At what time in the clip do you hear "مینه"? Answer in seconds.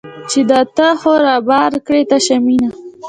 2.45-2.69